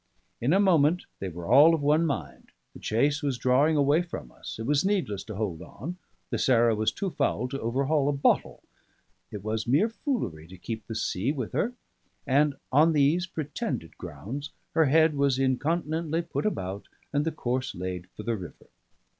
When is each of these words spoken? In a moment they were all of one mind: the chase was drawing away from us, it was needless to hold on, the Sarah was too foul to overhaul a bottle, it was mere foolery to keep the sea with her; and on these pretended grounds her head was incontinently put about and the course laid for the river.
In 0.41 0.51
a 0.51 0.59
moment 0.59 1.05
they 1.19 1.29
were 1.29 1.45
all 1.47 1.75
of 1.75 1.81
one 1.83 2.07
mind: 2.07 2.53
the 2.73 2.79
chase 2.79 3.21
was 3.21 3.37
drawing 3.37 3.77
away 3.77 4.01
from 4.01 4.31
us, 4.31 4.57
it 4.57 4.65
was 4.65 4.83
needless 4.83 5.23
to 5.25 5.35
hold 5.35 5.61
on, 5.61 5.97
the 6.31 6.39
Sarah 6.39 6.73
was 6.73 6.91
too 6.91 7.11
foul 7.11 7.47
to 7.49 7.59
overhaul 7.61 8.09
a 8.09 8.11
bottle, 8.11 8.63
it 9.29 9.43
was 9.43 9.67
mere 9.67 9.89
foolery 9.89 10.47
to 10.47 10.57
keep 10.57 10.87
the 10.87 10.95
sea 10.95 11.31
with 11.31 11.51
her; 11.51 11.73
and 12.25 12.55
on 12.71 12.93
these 12.93 13.27
pretended 13.27 13.95
grounds 13.99 14.49
her 14.73 14.85
head 14.85 15.13
was 15.15 15.37
incontinently 15.37 16.23
put 16.23 16.47
about 16.47 16.87
and 17.13 17.23
the 17.23 17.31
course 17.31 17.75
laid 17.75 18.07
for 18.15 18.23
the 18.23 18.35
river. 18.35 18.69